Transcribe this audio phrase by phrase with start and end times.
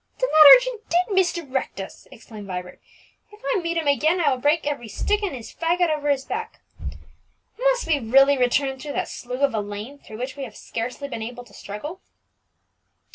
[0.17, 2.81] "Then that urchin did misdirect us!" exclaimed Vibert.
[3.31, 6.25] "If I meet him again, I will break every stick in his faggot over his
[6.25, 6.59] back!
[7.59, 11.07] Must we really return through that slough of a lane, through which we have scarcely
[11.07, 12.01] been able to struggle?"